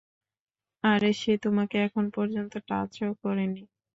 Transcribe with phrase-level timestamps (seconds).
[0.83, 3.63] আরে, সে তোমাকে এখন পর্যন্ত টাচ ও করেনি।